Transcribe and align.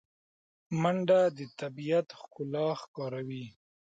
منډه 0.81 1.19
د 1.37 1.39
طبیعت 1.59 2.07
ښکلا 2.19 2.67
ښکاروي 2.81 3.45